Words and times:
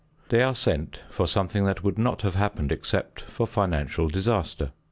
They 0.29 0.41
are 0.41 0.55
sent 0.55 0.99
for 1.11 1.27
something 1.27 1.63
that 1.65 1.83
would 1.83 1.99
not 1.99 2.23
have 2.23 2.33
happened 2.33 2.71
except 2.71 3.21
for 3.21 3.45
financial 3.45 4.07
disaster. 4.09 4.71